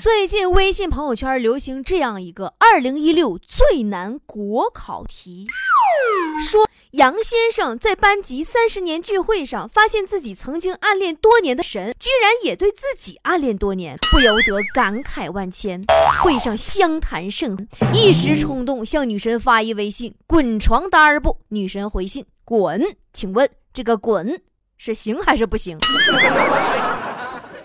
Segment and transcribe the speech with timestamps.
[0.00, 5.46] 最近微信朋友圈流行这样一个二零一六最难国考题，
[6.40, 15.84] 说杨先生在班级三十年聚会上，发现自己曾经暗恋多年的神，居然也对自己暗恋多年，不由得感慨万千。
[16.22, 22.80] 会上相谈甚欢，一时冲动向女神发一微信：“滚床单儿不？”女神回信：“滚。”
[23.12, 24.40] 请问这个“滚”
[24.78, 25.78] 是行还是不行？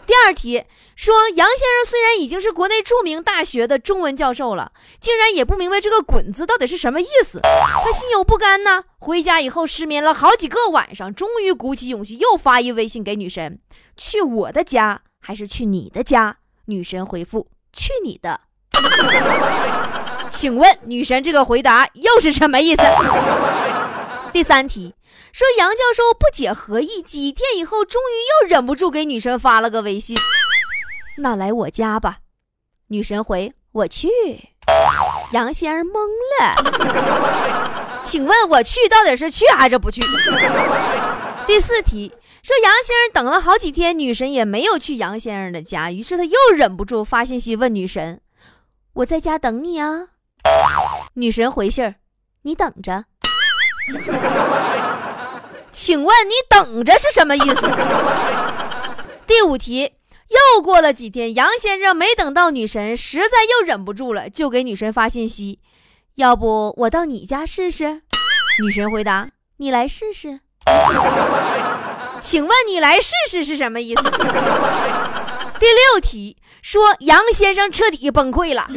[0.05, 0.63] 第二题
[0.95, 7.39] 说，杨先生虽然已经是国内著名大学的中文教授了，竟然也不明白这个“滚”字到底是什么意思。
[7.41, 13.59] 他心有不甘呢，回家以后失眠了好几个晚上，终于鼓起勇气又发一微信给女神
[13.97, 18.41] ：“去我的家还是去你的家？”女神回复：“去你的。
[20.29, 22.81] ”请问女神这个回答又是什么意思？
[24.35, 24.93] 第三题
[25.31, 30.17] 说杨教授不解何意，几天以后终于又忍不住给女神发了个微信
[31.19, 32.17] ：“那来我家吧。”
[32.91, 34.09] 女神回：“我去。”
[35.31, 36.09] 杨先生懵
[36.41, 40.01] 了，请问我去到底是去还是不去？
[41.47, 42.11] 第四题
[42.43, 48.19] 说杨先生等了好几天，女神也没有去杨先生的家，于是他又忍不住发信息问女神
[48.95, 50.09] ：“我在家等你啊。”
[51.15, 51.95] 女神回信儿
[52.43, 53.05] ：“你等着。”
[55.71, 57.69] 请问你等着是什么意思？
[59.27, 59.91] 第五题，
[60.29, 65.59] 又过了几天，杨先生没等到女神，实在又忍不住了，就给女神发信息
[66.15, 68.01] ：“要不我到你家试试？”
[68.63, 70.39] 女神回答：“你来试试。”
[72.21, 74.03] 请问你来试试是什么意思？
[75.59, 78.67] 第六题说杨先生彻底崩溃了，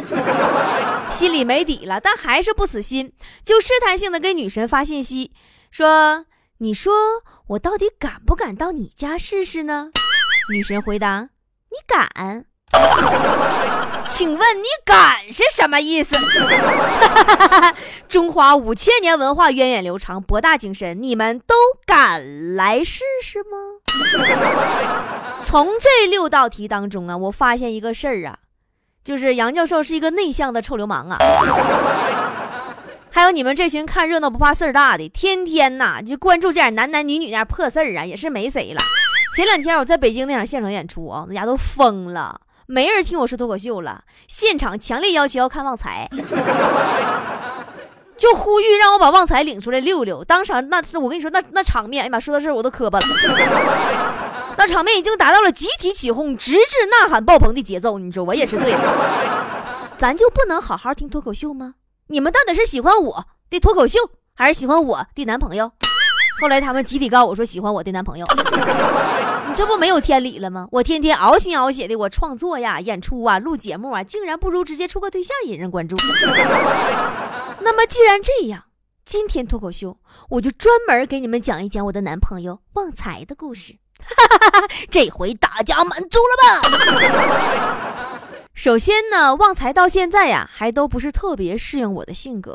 [1.10, 5.32] 心里没底了，但还是不死心，就试探性的给女神发信息
[5.70, 6.26] 说
[6.60, 6.92] ：“你说
[7.46, 9.88] 我到底敢不敢到你家试试呢？”
[10.52, 11.30] 女神回答
[11.72, 12.44] ：“你敢。
[14.10, 16.14] ”请问你敢是什么意思？
[18.06, 21.54] 中华五千年文化源远流长，博大精深，你们都
[21.86, 23.77] 敢来试试吗？
[25.40, 28.36] 从这六道题当中啊，我发现一个事儿啊，
[29.02, 31.16] 就是杨教授是一个内向的臭流氓啊。
[33.10, 38.80] 还有你们这群看热闹不怕事儿大的，天天呐就关注这点男男女女点破事儿啊，也是没谁了。
[39.34, 42.40] 前两天我在北京那场现场演出啊，那家都疯了。
[42.66, 46.06] 没人听我说脱口秀了，现场强烈要求要看旺财，
[48.18, 50.22] 就呼吁让我把旺财领出来溜溜。
[50.24, 53.06] 当场那我跟你说那那场面，哎呀妈，说到这儿我都磕巴了。
[54.58, 56.58] 那场面已经达到了集体起哄、直至
[56.90, 57.98] 呐喊爆棚的节奏。
[57.98, 59.46] 你说我也是醉了，
[59.96, 61.74] 咱就不能好好听脱口秀吗？
[62.08, 64.00] 你们到底是喜欢我的脱口秀，
[64.34, 65.70] 还是喜欢我的男朋友？
[66.40, 68.26] 后来他们集体告我说喜欢我的男朋友。
[69.48, 70.68] 你这不没有天理了吗？
[70.70, 75.96] 我天天熬心熬血的，我创作呀、演出啊、录节目啊，竟然不如直接处个对象引人关注。
[77.60, 78.64] 那么既然这样，
[79.06, 79.96] 今天脱口秀
[80.28, 83.74] 我就专门给你们讲一讲我的男朋友旺财的故事。
[84.90, 88.20] 这回大家满足了吧？
[88.52, 92.52] 首先呢，旺财到现在呀，还都不是特别适应我的性格。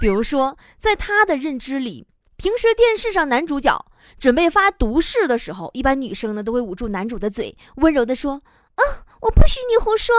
[0.00, 2.06] 比如说，在他的认知里。
[2.42, 3.86] 平时电视上男主角
[4.18, 8.42] 准备发毒誓的时候，一般女生呢都会捂住男主的嘴，温柔的说
[8.74, 8.82] ：“啊，
[9.20, 10.12] 我不许你胡说。”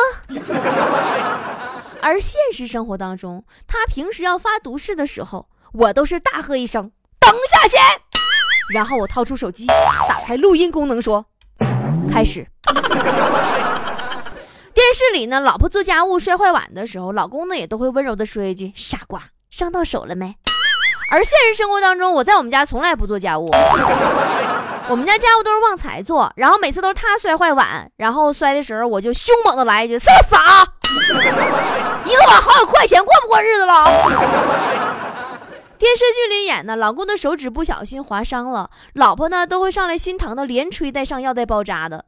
[2.01, 7.81] 而现实生活当中，他平时要发毒誓的时候，我都是大喝一声：“等一下先！”
[8.73, 9.67] 然后我掏出手机，
[10.07, 11.25] 打开录音功能，说
[12.09, 12.47] ：“开始。
[14.73, 20.38] ”电视里呢，老婆做家务摔坏碗的时候，老公呢也都会温柔的说一句：“傻瓜，伤到手了没？”
[21.13, 23.48] 而现实生活当中，我在我们家从来不做家务，
[24.89, 30.65] 我们家家务都是旺财做，然后每次都是他摔坏碗，然后摔的时候我就凶猛的来一句：“是傻，
[32.04, 33.86] 一个碗好几块钱，过不过日子了？”
[35.77, 42.06] 电视剧里演的，老公的手指不小心划伤了，老婆呢都会上来心疼的连吹带上药带包扎的。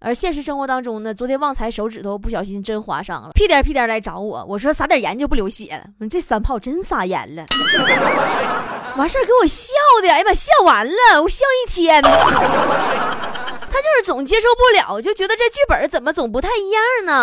[0.00, 5.84] 而现实生活当中呢，昨天旺财手指头不小心真划伤了，屁颠屁颠来找我，我说撒点盐就不流血了。
[6.08, 7.44] 这三炮真撒盐了，
[8.96, 12.00] 完事儿给我笑的，哎呀妈，笑完了，我笑一天。
[13.70, 17.22] 他就是总接受不了，就觉得这剧本怎么总不太一样呢？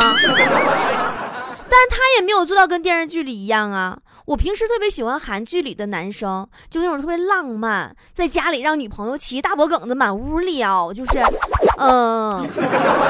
[1.78, 3.98] 但他也没有做到跟电视剧里一样啊。
[4.28, 11.20] 我平时特别喜欢韩剧里的男生，就那种特别浪漫，在家里让女朋友骑大脖梗子满屋撩，就是，
[11.78, 12.48] 嗯。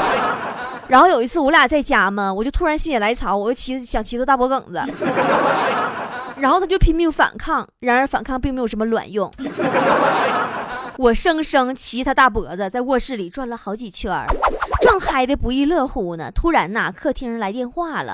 [0.90, 4.84] 然后有一次我俩在家嘛，我就突然心血来潮，我就骑想骑个大脖梗子，
[6.38, 9.32] 然后他就拼命反抗，然而反抗并没有什么卵用。
[10.98, 14.12] 我生生骑他大脖子，在卧室里转了好几圈，
[14.86, 16.30] 正嗨的不亦乐乎呢。
[16.32, 18.12] 突然呐，客厅来电话了，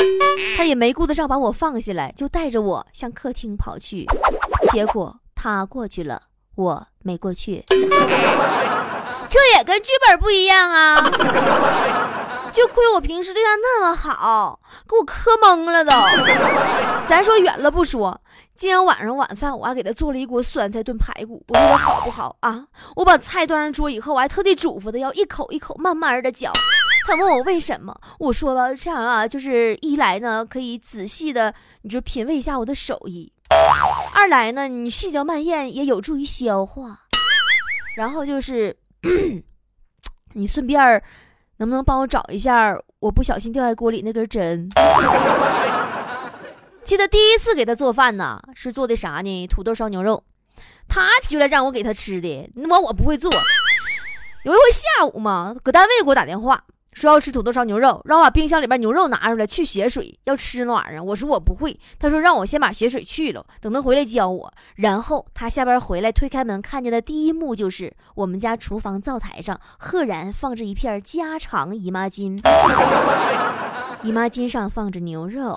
[0.56, 4.06] 他也没顾得上把我放下来，就带着我向客厅跑去。
[4.72, 6.22] 结果他过去了，
[6.56, 7.66] 我没过去，
[9.28, 10.96] 这也跟剧本不一样啊。
[12.54, 15.92] 就亏我平时对他那么好，给我磕懵了都。
[17.06, 18.22] 咱说远了不说，
[18.62, 22.64] 今天晚上晚饭我还给他做了一锅酸菜炖排骨，我说他好不好啊？
[22.96, 26.52] 我把菜端上桌以后，我还特地嘱咐他要一口一口慢慢的嚼。
[27.08, 33.32] 他问我为什么，我说吧，这样啊，就是一来呢可以仔细的，你就品味一下我的手艺；
[34.14, 36.84] 二来呢，你细嚼慢咽也有助于消化；
[37.96, 38.78] 然后就是
[40.34, 41.04] 你顺便。
[41.58, 44.68] 能不能帮我找一下我不小心掉在锅里那根针？
[46.92, 49.48] 记得第一次给他做饭呢，是做的啥呢？
[49.48, 50.26] 土豆烧牛肉。
[50.90, 53.32] 他提出来让我给他吃的，那我我不会做。
[54.44, 56.62] 有一回下午嘛，搁单位给我打电话。
[56.92, 61.02] 说要吃土豆烧牛肉，让我把冰箱里边牛肉拿出来去血水，要吃那玩意儿。
[61.02, 64.54] 我说我不会，他说让我先把血水去了，等他回来教我。
[64.76, 72.38] 然后他下班回来推开门，看见的第一幕就是我们家厨房灶台上赫然放着一片家常姨妈巾，
[74.04, 75.56] 姨妈巾上放着牛肉。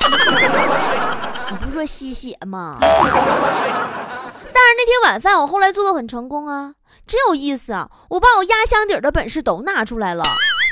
[1.51, 2.79] 你不是说吸血吗？
[2.81, 6.75] 但是那天晚饭我后来做的很成功啊，
[7.07, 7.89] 真有意思啊！
[8.11, 10.25] 我把我压箱底的本事都拿出来了。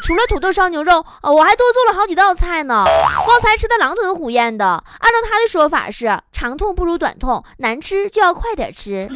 [0.04, 2.84] 除了土豆烧牛肉啊，我还多做了好几道菜呢。
[3.28, 9.08] 旺财吃的狼吞虎咽的，按照他的说法是长痛不如短痛，难吃就要快点吃。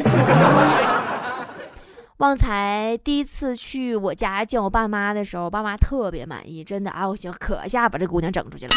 [2.19, 8.73] 旺财第一次去我家见我爸妈的时候，爸妈特别满意，真的啊，我行可下把这姑娘整出去了。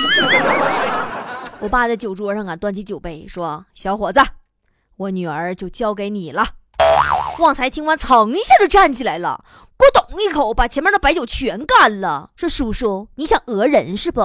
[1.61, 4.21] 我爸在酒桌上啊，端起酒杯说：“小伙子，
[4.95, 6.47] 我女儿就交给你了。”
[7.39, 9.43] 旺财听完，噌一下就站起来了，
[9.77, 14.21] 咕咚一口把前面的白酒全干了，说：“叔叔，你想讹人是不？”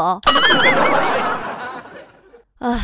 [2.58, 2.80] 啊，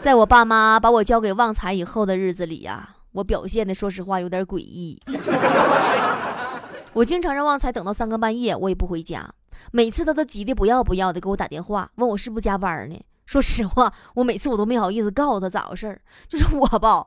[0.00, 5.00] 在我爸妈把我交给旺财以后的日子里呀，我表现的说实话有点诡异。
[6.92, 9.30] 我经常让旺财等到三更半夜，我也不回家，
[9.72, 13.00] 每次他都急得不要不要的给我打电话，问我是不是加班呢。
[13.26, 17.06] 说实话，我每次我都没好意思告诉他咋回事儿，就是我吧。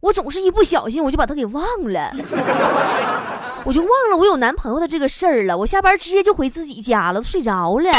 [0.00, 2.12] 我总是一不小心，我就把他给忘了，
[3.64, 5.56] 我就忘了我有男朋友的这个事儿了。
[5.56, 7.90] 我下班直接就回自己家了，睡着了。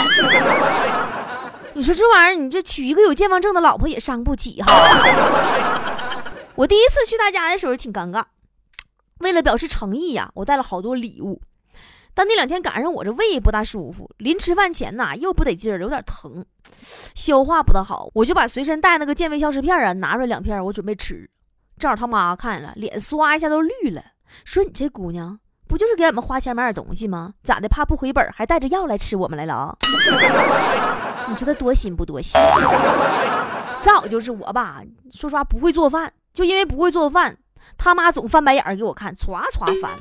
[1.73, 4.71] 你说这玩意儿，你这娶一个有健忘症的老婆也伤不起哈。
[6.55, 8.23] 我第一次去他家的时候挺尴尬，
[9.19, 11.41] 为了表示诚意呀，我带了好多礼物。
[12.15, 16.43] 但那两天赶上我这胃不大舒服，临吃饭前呐又不得劲儿，有点疼，
[17.13, 21.29] 消化不大好，我就把随身带那个健胃消食片啊拿出来两片，我准备吃。
[21.77, 24.01] 正好他妈看见了，脸唰一下都绿了，
[24.45, 27.33] 说：“你这姑娘不就是给俺们花钱买点东西吗？
[27.43, 27.67] 咋的？
[27.67, 29.75] 怕不回本，还带着药来吃我们来了啊？
[31.27, 32.39] 你知道多心不多心？
[33.81, 34.81] 再就是我吧，
[35.11, 37.37] 说实话不会做饭，就因为不会做饭，
[37.77, 39.91] 他妈总翻白眼儿给我看，歘歘翻。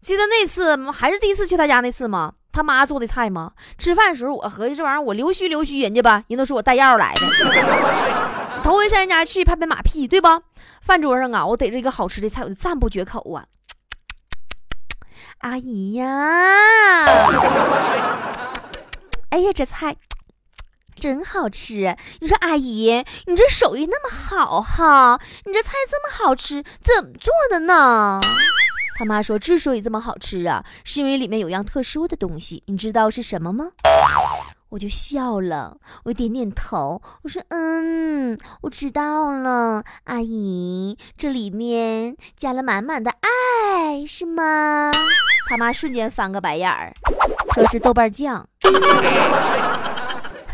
[0.00, 2.34] 记得那次还是第一次去他家那次吗？
[2.52, 3.52] 他妈做的菜吗？
[3.78, 7.20] 吃饭时候我合计这玩意儿我溜须溜须人家吧，人都说我带药来的。”
[8.62, 10.28] 头回上人家去拍拍马屁，对不？
[10.82, 13.44] 饭桌上啊，我逮着一个好吃的菜，我就赞不绝口啊！
[15.38, 17.06] 阿姨呀，
[19.30, 19.96] 哎呀，这菜
[21.00, 21.96] 真好吃！
[22.20, 28.20] 你说阿姨，你这手艺那么好哈，你这菜这么好吃，怎么做的呢？
[28.98, 33.70] 他妈说，之所以这么好吃啊，是因为里面有样特殊的东西，你知道是什么吗？
[34.68, 44.92] 我就笑了，我点点头，我说：“嗯，我知道了，阿姨，这里面加了满满的爱，是吗？”
[45.48, 46.92] 他妈瞬间翻个白眼儿，
[47.54, 48.46] 说是豆瓣酱。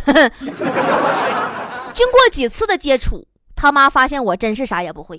[1.92, 5.18] 经过几次的接触，他妈发现我真是啥也不会。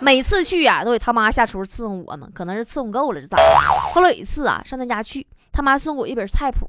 [0.00, 3.36] 每次去呀，都得他妈下厨伺候我们，可能是伺候够了，这咋？
[3.92, 6.68] 后来有一次啊，上他家去，他妈送给我一本菜谱。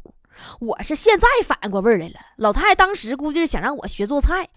[0.60, 4.48] 我是现在反应过味儿来了，老太太当时估计是想让我学做菜。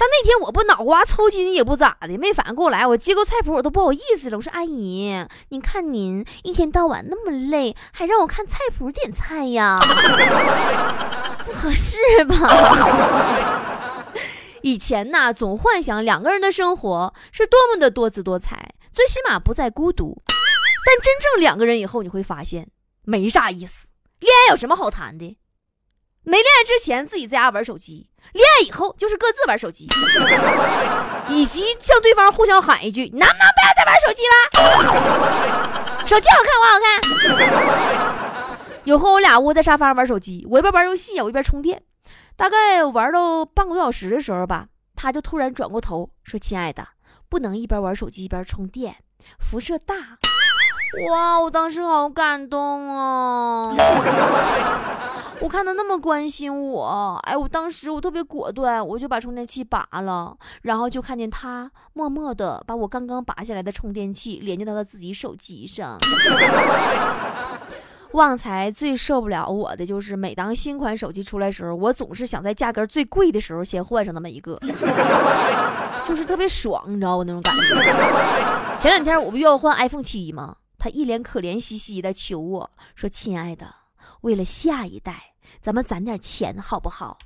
[0.00, 2.86] 但那天我不脑瓜抽筋也不咋的，没反应过来。
[2.86, 4.38] 我接过菜谱，我都不好意思了。
[4.38, 9.78] 我说：“阿姨，您看您一天到晚那么累，还让我看菜谱点菜呀，
[11.44, 12.34] 不合适吧？”
[14.64, 20.22] 以前呐，总幻想两个人的生活是多么的多姿多彩，最起码不再孤独。
[20.86, 22.68] 但真正两个人以后，你会发现
[23.04, 23.88] 没啥意思。
[24.18, 25.36] 恋爱有什么好谈的？
[26.22, 28.08] 没恋爱之前自己在家玩手机。
[28.32, 29.88] 恋爱以后就是各自玩手机，
[31.28, 34.34] 以及向对方互相喊一句：“能不能不要再玩手机了？
[36.06, 38.48] 手机好看，我好看。”
[38.84, 41.82] 有后我俩窝在沙发上玩手机，我一边玩游戏，我一边充电。
[42.36, 46.86] 大概玩到半个多小时的时候吧，他就突然转过头说：“亲爱的，
[47.28, 48.96] 不能一边玩手机一边充电，
[49.40, 49.94] 辐射大。”
[51.10, 53.74] 哇，我当时好感动啊！
[55.40, 65.98] 我看他那么关心我，哎，我当时我特别果断，我就把充电器拔了，然后就看见他默默的把我刚刚拔下来的充电器连接到他自己手机上。
[68.12, 74.58] 旺财最受不了我的就是，每当新款手机出来时候，我总是想在价格最贵的时候先换上那么一个，
[76.04, 78.76] 就是特别爽，你知道我那种感觉。
[78.76, 80.56] 前两天我不又要换 iPhone 七吗？
[80.76, 83.66] 他一脸可怜兮兮的求我说：“亲爱的，
[84.22, 85.29] 为了下一代。”
[85.60, 87.18] 咱们攒点钱好不好？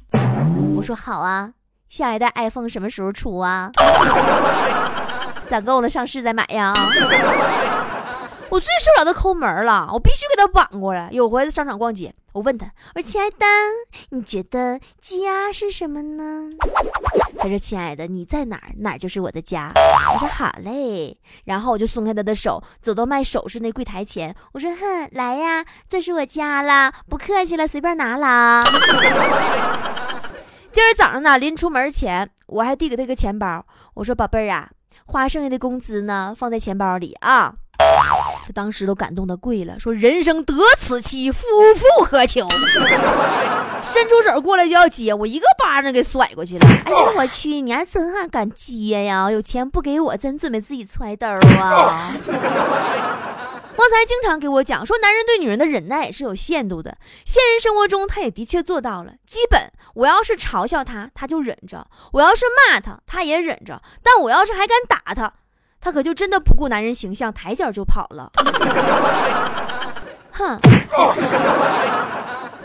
[0.76, 1.52] 我说好啊。
[1.88, 3.70] 下一代 iPhone 什么时候出啊？
[5.48, 6.72] 攒够了上市再买呀。
[8.54, 11.08] 我最受不了他抠门了，我必须给他挽过来。
[11.10, 13.44] 有回在商场逛街，我问他，我说亲爱的，
[14.10, 16.50] 你觉得家是什么呢？
[17.40, 19.72] 他说亲爱的，你在哪儿，哪儿就是我的家。
[20.12, 28.62] 我说好嘞，然后我就松开他的手，走到卖首饰那柜台前，我说哼，来呀，这是我家了，不客气了，随便拿了。
[30.70, 34.70] 今儿早上呢，临出门前，我还递给他一个钱包，我说宝贝儿啊，
[35.06, 37.56] 花剩下的工资呢，放在钱包里啊。
[38.46, 42.46] 他当时都感动的跪了，说：“人生得此妻，夫复何求？”
[43.82, 46.66] 伸出手过来就要接，我一个巴掌给甩过去了。
[46.84, 49.30] 哎呀，我去，你还真还敢接呀？
[49.30, 52.12] 有钱不给我，真准备自己揣兜啊！
[53.76, 56.96] 旺财经常给我讲说，男人对女人的忍耐也是有限度的。
[57.24, 59.14] 现实生活中，他也的确做到了。
[59.26, 61.78] 基本我要是嘲笑他，他就忍着；
[62.12, 63.82] 我要是骂他，他也忍着。
[64.02, 65.32] 但我要是还敢打他，
[65.84, 68.32] 他可就真的不顾男人形象，抬脚就跑了。
[70.32, 70.58] 哼！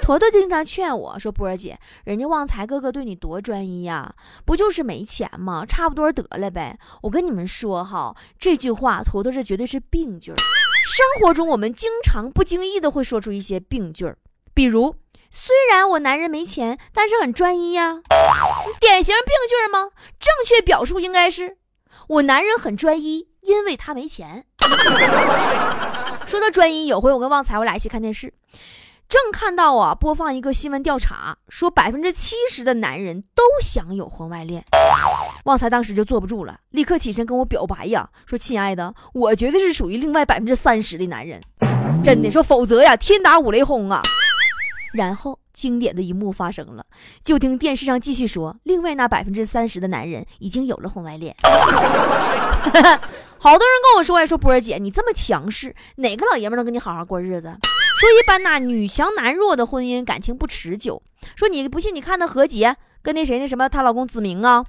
[0.01, 5.65] 坨坨经常劝我说：“波儿姐，人家旺财哥哥对你多专一呀，不就是没钱吗？
[5.65, 10.35] 差不多得了呗。”我跟你们说哈，这句话坨坨这绝对是病句儿。
[10.85, 14.17] 生活中我们经常不经意的会说出一些病句儿，
[14.53, 14.95] 比如
[15.29, 17.99] “虽然我男人没钱，但是很专一呀”，
[18.79, 19.91] 典型病句儿吗？
[20.17, 21.57] 正确表述应该是。
[22.07, 24.45] 我男人很专一，因为他没钱。
[26.25, 28.33] 说到专一，有回我跟旺财我俩一起看电视，
[29.07, 34.63] 正看到啊播放一个新闻调查，说百分之七十的男人都想有婚外恋。
[35.45, 41.41] 旺财当时就坐不住了，立刻起身跟我表白呀，说亲爱的，我绝对是属于另外百分之三十的男人，
[42.03, 44.01] 真的说，否则呀天打五雷轰啊。
[44.93, 45.39] 然后。
[45.59, 46.85] 经典的一幕发生了，
[47.21, 51.35] 就听电视上继续说，另外那百分之三十的男人已经有了婚外恋。
[53.41, 57.53] 好多人跟我说呀，说波儿姐你这么强势，哪个老爷们能跟你好好过日子？
[57.99, 61.03] 说一般呐，女强男弱的婚姻感情不持久。
[61.35, 64.63] 说你不信，你看那何洁跟那谁那什么她老公子明啊，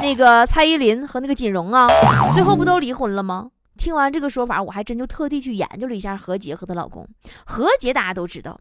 [0.00, 1.88] 那个蔡依林和那个锦荣啊，
[2.32, 3.50] 最后不都离婚了吗？
[3.76, 7.08] 听完这个说法，我还真就特地去研究了一下何洁和她老公。
[7.44, 8.60] 何洁大家都知道。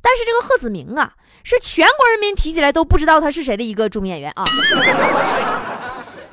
[0.00, 4.44] 但是这个贺子明啊，是全国人民提起来都不知道他是谁的一个著名演员啊。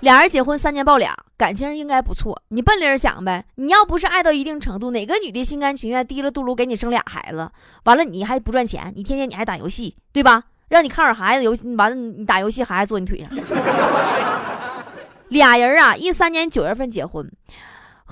[0.01, 2.41] 俩人结婚三年抱俩，感情应该不错。
[2.49, 7.49] 你奔理想呗，你要不是爱到一定程度，哪个女的心甘情愿提了肚噜给你生俩孩子？
[7.85, 10.43] 完了你还不赚钱，你天天你还打游戏，对吧？
[10.67, 13.29] 让你看会孩子游戏，完了你打游戏，孩子坐你腿上。
[15.29, 17.25] 俩人啊，一三年九月份结婚。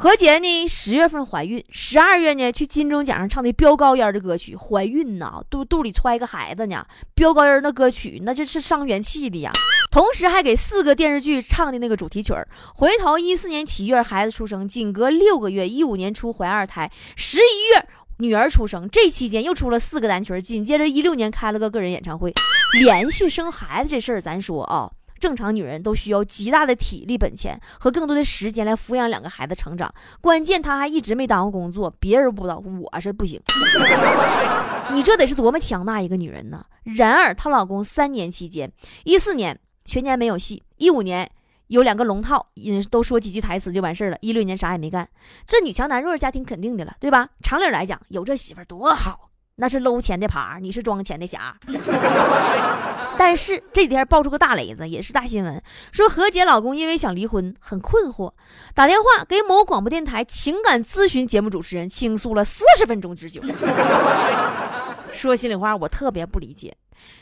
[0.01, 0.67] 何洁呢？
[0.67, 4.55] 十月份怀孕，十二月呢去金钟奖上唱的飙高音的歌曲。
[4.55, 9.51] 怀孕呐，肚肚里揣个孩子呢，飙高音的歌曲，那这是伤元气的呀。
[9.91, 12.48] 同时还给四个电视剧唱的那个主题曲儿。
[12.74, 22.34] 回头一四年七月孩子出生，仅隔六个月，一五年初怀二胎，十一月女儿出生，这期间又出了四个单曲紧接着一六年开了个个人演唱会，
[22.74, 24.89] 连续生孩子这事儿，咱说啊。
[25.22, 29.94] 正常女人都需要极大的体力本钱和更多的时间来抚养两个孩子成长。
[30.20, 33.40] 关键她还一直没耽误工作，别人不知道，我是不行。
[34.92, 36.66] 你这得是多么强大一个女人呢？
[36.84, 38.70] 然而她老公三年期间，
[39.04, 41.30] 一四年全年没有戏，一五年
[41.68, 44.18] 有两个龙套，嗯，都说几句台词就完事儿了。
[44.22, 45.08] 一六年啥也没干，
[45.46, 47.30] 这女强男弱家庭肯定的了，对吧？
[47.44, 51.38] 常理来讲，有这媳妇多好，那是搂钱的耙，你是装钱的匣。
[53.18, 58.34] 但是这几天爆出个大雷子，也是大新闻，说何洁老公因为想离婚，很困惑，
[58.74, 63.41] 打电话给某广播电台情感咨询节目主持人倾诉了四十分钟之久。
[65.13, 66.75] 说心里话，我特别不理解，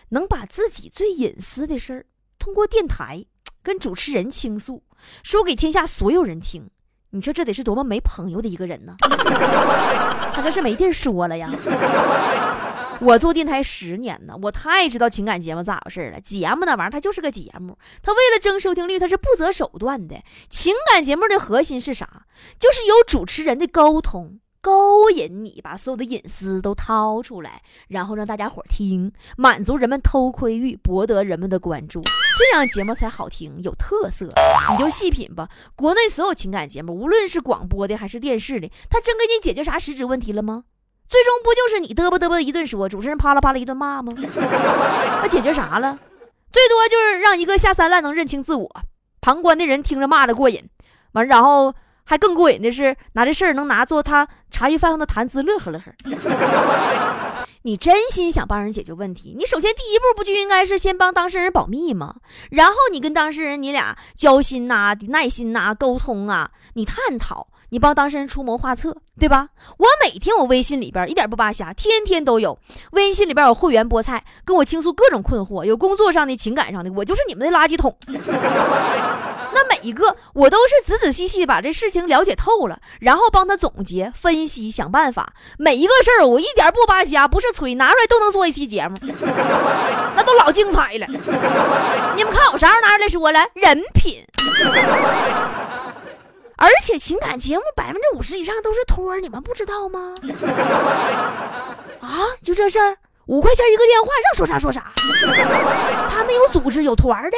[0.09, 2.05] 能把自己最隐私的事儿
[2.37, 3.25] 通过电台
[3.61, 4.83] 跟主持人倾诉，
[5.23, 6.69] 说给天下所有人听，
[7.09, 8.95] 你说这得是多么没朋友的一个人呢？
[10.31, 11.49] 他这是没地儿说了呀。
[13.01, 16.19] 我做电台十年呢，我太知道情感节目咋回事了。
[16.19, 20.21] 节目那玩意儿，它就是个节目，它为了争收听率，它是不择手段的。
[20.49, 22.25] 情感节目的核心是啥？
[22.59, 32.01] 就是有主持人的沟通，勾引你，把所有的隐私都掏出来，然后让大家伙听，满足人们偷窥欲，博得人们的关注，
[32.37, 34.29] 这样节目才好听，有特色。
[34.71, 40.65] 你就细品吧，国内所有情感节目，无论是广播的还是电视的，他真给你解决啥实质问题了吗？
[41.09, 44.13] 最终不就是你嘚啵嘚啵一顿说，主持人啪啦啪啦一顿骂吗？
[45.21, 45.97] 那解决啥了？
[46.51, 48.69] 最多就是让一个下三滥能认清自我，
[49.19, 50.69] 旁观的人听着骂的过瘾，
[51.13, 51.73] 完然后
[52.03, 55.91] 还更过瘾的是拿这事儿能拿做他茶余饭后的谈资，乐呵乐呵。
[57.63, 62.15] 你真心想帮人解决问题，你首先第一步不就应该是先帮当事人保密吗？
[62.51, 67.48] 然后你跟当事人你俩交心呐、耐心呐、沟通啊，你探讨。
[67.69, 69.49] 你帮当事人出谋划策，对吧？
[69.77, 72.57] 我每天我微信里边一点不扒瞎，天天都有
[72.91, 77.95] 微信里边有会员菠菜跟我倾诉各种困惑，有工作上的、情感上的，我就是你们的垃圾桶。
[79.51, 85.33] 那每一个我都是仔仔细细把这事情了解透了，然后帮他总结、分析、想办法。
[85.57, 88.95] 每一个事儿我一点不扒瞎，不是吹，拿出来都能做一期节目，
[90.15, 91.07] 那都老精彩了。
[92.15, 93.39] 你们看我啥时候拿出来说了？
[93.55, 94.23] 人品。
[96.61, 100.13] 而且情感节目百分之五十以上都是托儿，你们不知道吗？
[102.01, 102.97] 啊，就这事儿，
[103.27, 104.91] 五块钱一个电话，让说啥说啥。
[106.09, 107.37] 他们有组织有团的，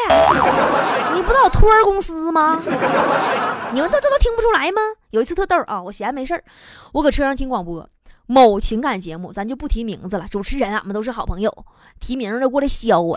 [1.14, 2.60] 你不知道托儿公司吗？
[3.72, 4.82] 你们都这都听不出来吗？
[5.12, 6.44] 有一次特逗啊，我闲没事儿，
[6.92, 7.88] 我搁车上听广播，
[8.26, 11.66] 某情感节目，咱就不提名字了，主持人俺们都是好朋友，
[12.00, 13.16] 提名的过来削我。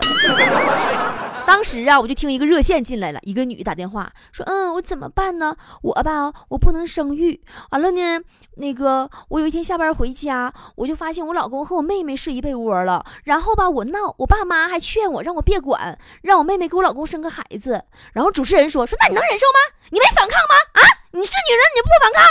[1.45, 5.55] 当时啊，我就听一个热线进来了，一个女打电话说：“嗯，我怎么办呢？
[5.83, 7.39] 我吧，我不能生育。
[7.71, 8.19] 完了呢，
[8.57, 13.05] 那个我有一天下班回家，我就发现我老公和我妹妹睡一被窝了。
[13.23, 17.83] 然后吧，我闹，我爸妈还劝我让我别管，让我妹妹给我老公生个孩子。
[18.13, 19.59] 然后主持人说：说那你能忍受吗？
[19.91, 20.55] 你没反抗吗？
[20.73, 20.81] 啊，
[21.11, 22.25] 你是女人，你不反抗？”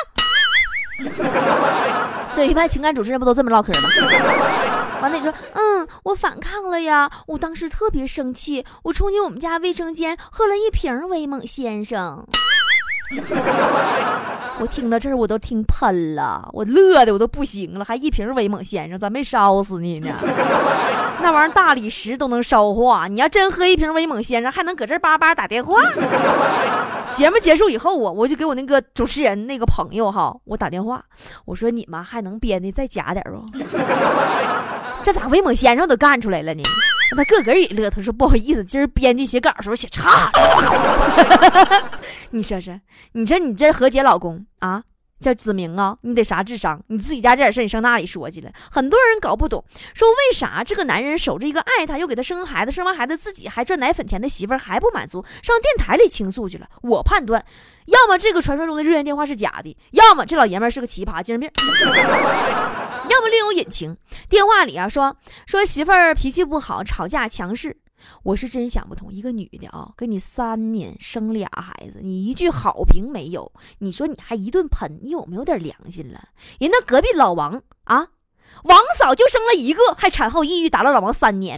[2.36, 3.80] 对，一般情感主持人不都这么唠嗑吗？
[5.04, 12.26] 完了，你说，嗯，我反抗了呀，我当时特别生气，我冲进我们家卫生间喝了一瓶威猛先生。
[14.60, 20.08] 我听到这儿，我都听喷了，我乐的我都不行了，还一瓶威猛先生，咋没烧死你呢？
[21.20, 25.76] 那玩意儿大理石都能烧化，你要真喝一瓶威猛先生，还能搁这叭叭打电话？
[27.10, 31.04] 节目结束以后啊，我就给我那个主持人那个朋友哈，我打电话，
[31.44, 33.44] 我说你们还能编的再假点不？
[35.04, 36.62] 这咋威猛先生都干出来了呢？
[37.14, 41.90] 他个个也乐，他说不好意思，今儿编辑写稿时候写差了。
[42.32, 42.80] 你说说，
[43.12, 44.82] 你说你这何洁老公啊，
[45.20, 46.82] 叫子明啊，你得啥智商？
[46.88, 48.50] 你自己家这点事你上那里说去了？
[48.70, 49.62] 很多人搞不懂，
[49.92, 56.66] 说为啥这个男人守着一个爱他又给他生孩子，生完孩子自己还赚奶粉钱的媳妇儿还不满足，上电台里倾诉去了？
[56.82, 57.44] 我判断，
[57.86, 61.50] 要么这个传说中的热线电话是假的，要么这老爷们是个奇葩精神病。
[63.08, 63.96] 要么另有隐情。
[64.28, 67.76] 电话里啊说说媳妇儿脾气不好，吵架强势。
[68.22, 73.50] 我是真想不通，一个女的啊，跟你三年生俩孩子，你一句好评没有？
[73.78, 76.28] 你说你还一顿喷，你有没有点良心了？
[76.58, 78.08] 人那隔壁老王啊。
[78.64, 81.56] 王嫂就生了一个，还产后抑郁，打了老王三年。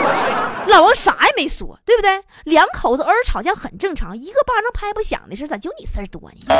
[0.68, 2.22] 老王啥也没说，对不对？
[2.44, 6.54] 两口子偶尔吵架很正常，一个巴掌拍不响的事，咋就你事儿多呢？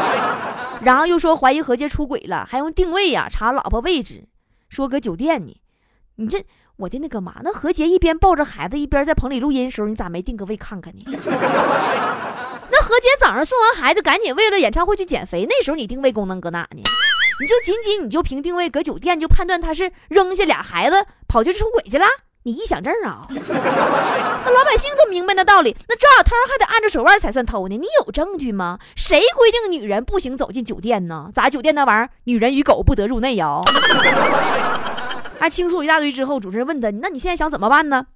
[0.82, 4.24] 然后又说怀疑何洁出轨了，还用定位呀查老婆位置，
[4.68, 5.60] 说搁酒店呢。
[6.16, 6.44] 你这
[6.76, 11.02] 我的那个妈，那何洁一边抱着孩子一边在棚里录音的时候，你咋没定个位看看呢？
[12.70, 16.82] 那何洁早上送完孩子，赶紧为了演唱会去减肥，那时候你定位功能搁哪呢？
[17.40, 22.06] 你就仅仅你就凭定位搁酒店就判断他是扔下俩孩子跑去出轨去了？
[22.44, 23.26] 你臆想症啊？
[23.32, 27.76] 那老百姓都明白那道理，那抓小偷还得按着手腕才算偷呢。
[27.76, 28.78] 你有证据吗？
[28.94, 31.30] 谁规定女人不行走进酒店呢？
[31.34, 33.60] 咋酒店那玩意儿，女人与狗不得入内呀？
[35.40, 38.06] 还 倾诉一大堆之后，主持人问他，那你现在想怎么办呢？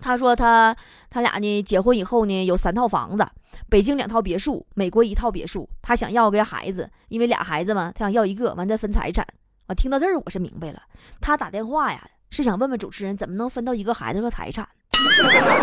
[0.00, 0.76] 他说他
[1.10, 3.26] 他俩呢结婚以后呢有三套房子，
[3.68, 5.68] 北京两套别墅，美国一套别墅。
[5.82, 9.26] 他想要个孩子，因为俩孩子嘛，他想要一个，完再分财产。
[9.68, 10.80] 我听到这儿我是明白了，
[11.20, 14.68] 他打电话呀是想问问主持人怎么能分到一个孩子和财产。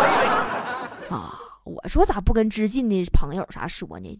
[1.09, 4.19] 啊，我说咋不跟知近的朋友啥说呢？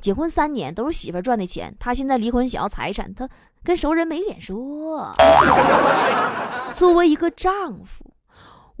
[0.00, 3.28] 结婚三年都是媳妇赚的钱，他现在离婚想要财产，他
[3.62, 5.14] 跟熟人没脸说。
[6.74, 8.10] 作为一个丈夫，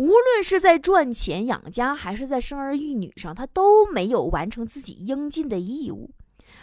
[0.00, 6.10] 无论是在赚钱养家，还是在生儿育女上，他都没有完成自己应尽的义务。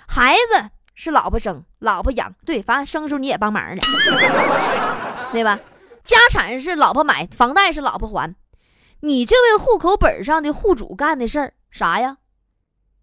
[0.07, 3.81] 孩子是老婆生，老婆养，对，反正生的时候你也帮忙的，
[5.31, 5.59] 对吧？
[6.03, 8.33] 家产是老婆买，房贷是老婆还。
[9.01, 12.17] 你这位户口本上的户主干的事儿啥呀？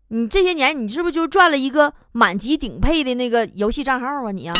[0.08, 4.32] 你这些年你是不是就赚了一个满级顶配的那个游戏账号啊？
[4.32, 4.54] 你啊，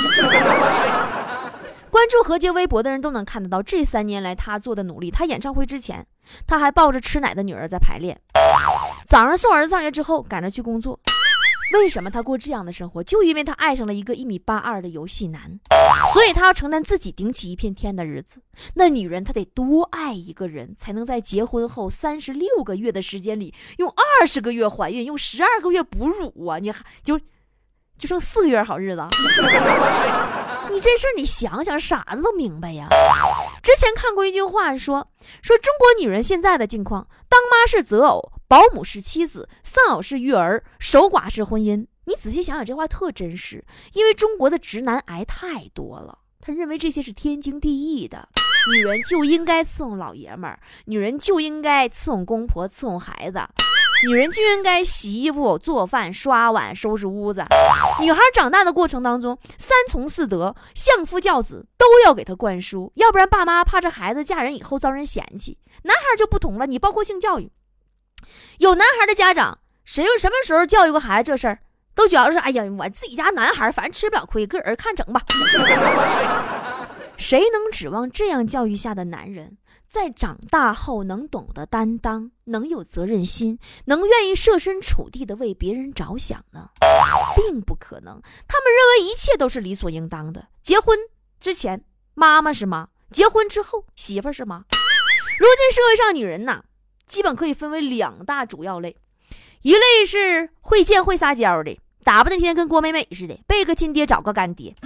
[1.94, 5.12] 关注何洁微博的人都能看得到这三年来他做的努力。
[5.12, 6.04] 他演唱会之前，
[6.44, 8.20] 他还抱着吃奶的女儿在排练，
[9.06, 10.98] 早上送儿子上学之后赶着去工作。
[11.72, 13.00] 为什么他过这样的生活？
[13.04, 15.60] 就因为他爱上了一个一米八二的游戏男，
[16.12, 18.42] 所以他要承担自己顶起一片天的日子。
[18.74, 26.58] 那女人她得多爱一个人，才能在结婚后三十六个月的时间里，用二十个月怀孕，用十二个月哺乳啊！
[26.58, 27.16] 你还就
[27.96, 29.02] 就剩四个月好日子。
[30.70, 32.88] 你这事儿你想想，傻子都明白呀。
[33.62, 35.08] 之前看过一句话，说
[35.42, 41.86] 说中国女人现在的境况：当妈是择偶，保姆是妻子，丧偶是育儿，守寡是婚姻。
[42.06, 43.64] 你仔细想想，这话特真实。
[43.92, 48.28] 因为中国的直男癌太多了，他认为这些是天经地义的，
[48.72, 53.40] 女人就应该伺候老爷们儿，女人就应该伺候公婆，伺候孩子。
[54.02, 57.44] 女人就应该洗衣服、做饭、刷碗、收拾屋子。
[58.00, 65.58] 女孩长大的过程当中，三从四德、相夫教子都要给她灌输，要不然爸妈怕这孩子嫁人以后遭人嫌弃。
[65.84, 67.50] 男孩就不同了，你包括性教育，
[68.58, 71.60] 有男孩的家长，谁又什么时候教育过孩子这事儿，
[71.94, 75.20] 都觉得是哎呀，我自己家男孩反正吃不了亏，个人看整吧。
[77.16, 79.56] 谁能指望这样教育下的男人？
[79.94, 86.70] 在长大后能懂得担当，能有责任心，能愿意设身处地的为别人着想呢？
[87.36, 88.20] 并不可能。
[88.48, 90.48] 他们认为一切都是理所应当的。
[90.60, 90.98] 结婚
[91.38, 94.64] 之前妈妈是妈，结婚之后媳妇是妈。
[95.38, 96.64] 如今社会上女人呐，
[97.06, 98.96] 基本可以分为两大主要类，
[99.62, 101.78] 一类是会见会撒娇的。
[102.04, 104.74] 打扮那天天跟郭美美似的，背个亲爹找个干爹。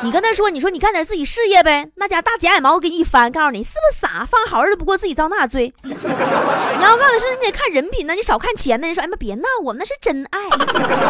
[0.00, 4.24] 你跟他说，你说你干点自己事业呗，那家大假眼毛给你一翻，告诉你是不是傻？
[4.24, 5.72] 放好日子不过自己遭那罪。
[5.82, 8.86] 你要告诉他说，你得看人品呢，你少看钱呢。
[8.86, 10.38] 人说，哎妈，别闹，我们那是真爱，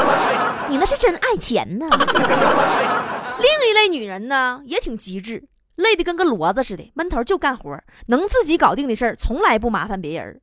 [0.71, 1.87] 你那是真爱钱呢。
[3.41, 5.45] 另一类女人呢，也挺机智。
[5.79, 10.41] 累得跟个骡子似的，闷头就干活，能自己搞定的事儿从来不麻烦别人，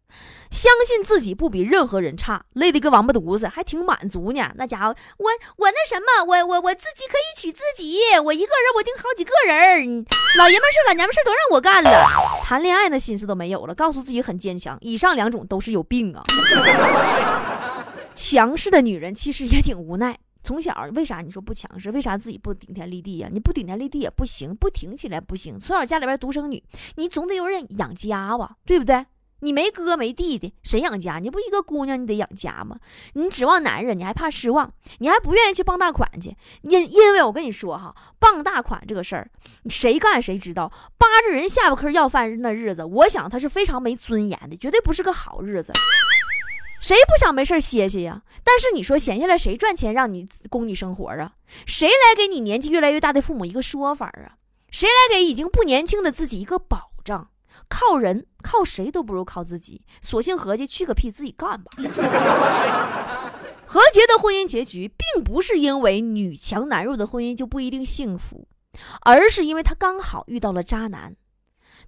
[0.50, 4.50] 相信自己不比任何人差，累得跟王八犊子，还挺满足呢。
[4.56, 10.06] 那家伙，我我那什么，我我我自己可以娶自己，我一个人我顶好几个人，
[10.38, 12.08] 老爷们事老娘们事都让我干了，
[12.42, 14.78] 谈恋爱的心思都没有了，告诉自己很坚强。
[14.80, 16.24] 以上两种都是有病啊！
[18.16, 20.18] 强势的女人其实也挺无奈。
[20.46, 21.90] 从小为啥你说不强势？
[21.90, 23.28] 为啥自己不顶天立地呀？
[23.32, 25.58] 你不顶天立地也不行，不挺起来不行。
[25.58, 26.64] 从小家里边独生女，
[26.98, 29.08] 你总得有人养家吧，对不对？
[29.42, 31.18] 你没哥没弟弟，谁养家？
[31.20, 32.78] 你不一个姑娘，你得养家吗？
[33.14, 36.36] 你指望男人，你还怕失望，你还不愿意去傍大款去。
[36.62, 39.30] 因因为我跟你说哈，傍大款这个事儿，
[39.68, 40.72] 谁干谁知道。
[40.98, 45.74] 扒着人下巴颏要饭那日子，我想他是非常没尊严的，绝对不是个好日子。
[46.86, 48.22] 谁不想没事歇歇呀？
[48.44, 51.32] 但是你说闲下来谁赚钱让你供你生活啊？
[51.66, 54.38] 谁来给你年纪越来越大的父母一个说法啊？
[54.70, 57.32] 谁来给已经不年轻的自己一个保障？
[57.68, 61.72] 靠人靠谁都不如靠自己，索性合计去个屁，自己干吧。
[63.66, 68.48] 何洁的婚姻结局并不是因为女强男弱的婚姻就不一定幸福，
[69.02, 71.16] 而是因为她刚好遇到了渣男。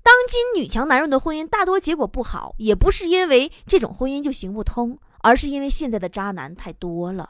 [0.04, 7.30] 当今女强男弱的婚姻大多结果不好，也不是因为这种婚姻就行不通，而是因为现在的渣男太多了。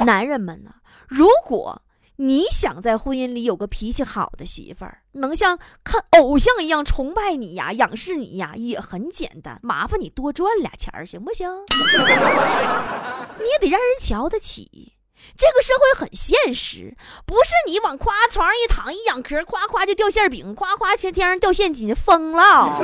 [0.00, 0.70] 男人们呢，
[1.08, 1.82] 如果
[2.16, 11.48] 你想在婚姻里有个脾气好的媳妇儿，能像看偶像一样崇拜你呀、仰视你呀，也很简单，麻烦你多赚俩钱儿，行不行？
[13.38, 14.93] 你也得让人瞧得起。
[15.36, 16.94] 这个社会很现实，
[17.26, 22.80] 不是你往夸床上一躺一仰壳，夸夸就掉馅饼，夸夸天天上掉现金，疯了！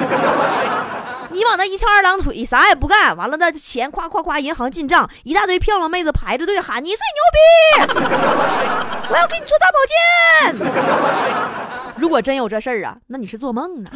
[1.30, 7.38] 你往那一翘二郎腿，啥也不干，完了那钱夸夸夸银行进账，一大堆漂亮妹子排着队喊你最牛逼，
[9.10, 9.96] 我要给你做大保健。
[11.96, 13.90] 如果真有这事儿啊，那你是做梦呢。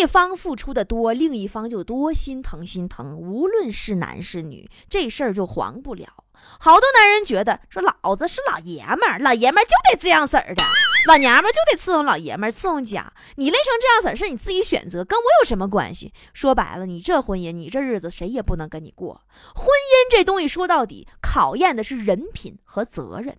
[0.00, 3.14] 一方付出的多，另一方就多心疼心疼。
[3.18, 6.24] 无论是男是女，这事儿就黄不了。
[6.58, 10.64] 好多男人觉得说，老子是老爷们儿，老爷们儿就得这样式儿的，
[11.06, 13.12] 老娘们儿就得伺候老爷们儿，伺候家。
[13.36, 16.14] 你累成这样式儿是你自己选择，跟我有什么关系？
[16.32, 19.20] 说白了，你这婚姻，你这日子，谁也不能跟你过。
[19.54, 23.36] 婚姻这东西说到底，考验的是人品和责任。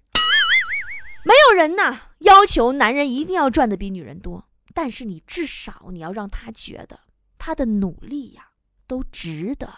[1.24, 4.46] 没有人呐要求男人一定要赚的比女人多。
[4.74, 7.00] 但是你至少你要让他觉得
[7.38, 8.44] 他的努力呀
[8.88, 9.70] 都值得。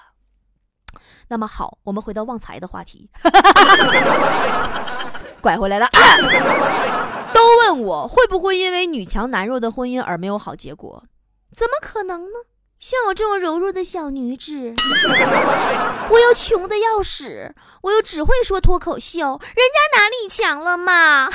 [1.27, 3.09] 那么好，我们回到旺财的话题，
[5.41, 5.85] 拐回来了。
[5.87, 5.91] 啊
[7.33, 11.03] 都问我会不会因为女强男弱的婚姻而没有好结果？
[11.51, 12.39] 怎么可能呢？
[12.79, 14.75] 像我这种柔弱的小女子，
[16.11, 21.29] 我又穷的要死，我又只会说脱口秀，人家哪里强了嘛？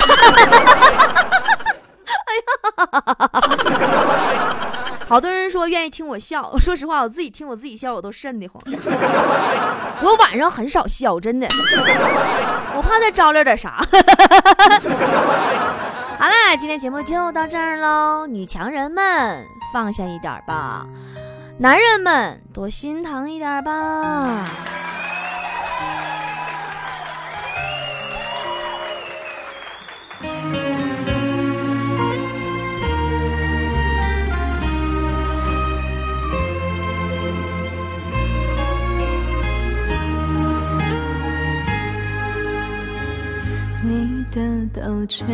[2.25, 3.05] 哎呀，
[5.07, 6.51] 好多人说愿意听我笑。
[6.59, 8.61] 说实话，我自己听我自己笑，我都瘆得慌。
[10.01, 11.47] 我晚上很少笑，真的，
[12.75, 13.81] 我怕再招来点啥。
[16.19, 18.27] 好啦，今天节目就到这儿喽。
[18.27, 20.85] 女强人们放下一点吧，
[21.57, 24.45] 男人们多心疼一点吧。
[44.31, 45.27] 的道歉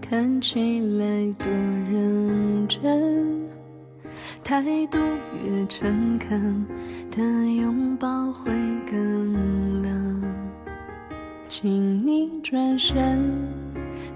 [0.00, 1.46] 看起来多
[1.92, 3.42] 认真，
[4.42, 4.98] 态度
[5.44, 6.66] 越诚恳
[7.10, 7.22] 的
[7.56, 8.50] 拥抱会
[8.90, 10.22] 更冷。
[11.46, 13.22] 请你转身，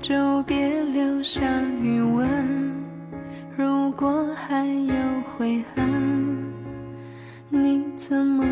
[0.00, 1.42] 就别留下
[1.83, 2.26] 余温。
[3.54, 4.94] 如果还有
[5.37, 6.44] 悔恨，
[7.50, 8.44] 你怎么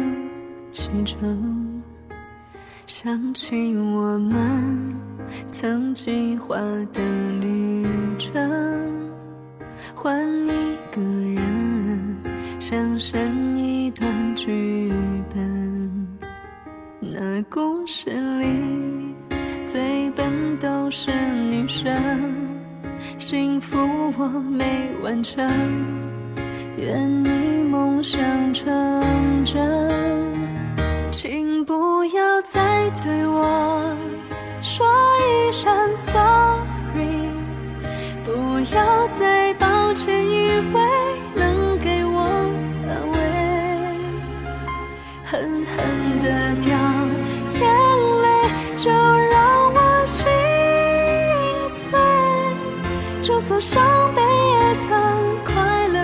[0.70, 1.75] 启程？
[2.86, 4.94] 想起我们。
[5.50, 6.56] 曾计划
[6.92, 7.02] 的
[7.40, 7.84] 旅
[8.16, 8.32] 程，
[9.92, 12.16] 换一个人，
[12.60, 14.92] 想生一段剧
[15.34, 16.16] 本。
[17.00, 19.14] 那故事里
[19.66, 21.10] 最笨都是
[21.50, 21.92] 女生，
[23.18, 23.76] 幸福
[24.16, 25.44] 我没完成，
[26.76, 28.22] 愿你梦想
[28.54, 28.64] 成
[29.44, 29.58] 真，
[31.10, 33.94] 请不要再对我。
[34.62, 34.86] 说
[35.20, 37.30] 一声 sorry，
[38.24, 38.30] 不
[38.74, 40.80] 要再抱歉，以为
[41.34, 42.20] 能给我
[42.88, 43.16] 安慰，
[45.24, 45.76] 狠狠
[46.20, 46.26] 的
[46.60, 46.68] 掉
[47.54, 47.62] 眼
[48.22, 48.26] 泪，
[48.76, 49.34] 就让
[49.72, 50.26] 我心
[51.68, 51.86] 碎，
[53.22, 54.90] 就算伤悲也曾
[55.44, 55.54] 快
[55.88, 55.95] 乐，